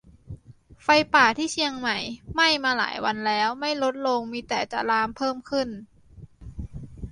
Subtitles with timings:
[0.83, 1.97] ไฟป่าที่เชียงใหม่
[2.33, 5.69] ไหม้มาหลายวันแล้ว ไม่ลดลง มีแต่จะลามเพิ่มขึ้น